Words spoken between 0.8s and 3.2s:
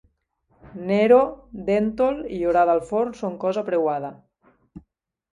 Nero, déntol i orada al forn,